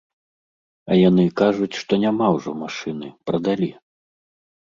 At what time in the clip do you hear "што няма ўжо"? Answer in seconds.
1.81-2.51